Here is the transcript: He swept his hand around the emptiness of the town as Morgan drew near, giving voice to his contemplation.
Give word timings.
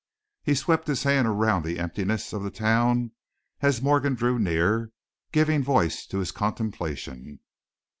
He 0.41 0.55
swept 0.55 0.87
his 0.87 1.03
hand 1.03 1.27
around 1.27 1.63
the 1.63 1.77
emptiness 1.77 2.33
of 2.33 2.41
the 2.41 2.49
town 2.49 3.11
as 3.61 3.83
Morgan 3.83 4.15
drew 4.15 4.39
near, 4.39 4.91
giving 5.31 5.61
voice 5.63 6.07
to 6.07 6.17
his 6.17 6.31
contemplation. 6.31 7.39